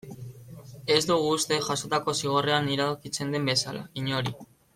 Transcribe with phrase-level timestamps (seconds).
[0.93, 4.35] Ez dugu uste, jasotako zigorrean iradokitzen den bezala, inori.